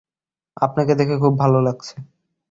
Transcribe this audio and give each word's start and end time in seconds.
আপনাকে 0.57 0.93
দেখে 0.95 1.15
খুব 1.17 1.33
ভালো 1.39 1.59
লাগছে। 1.61 1.95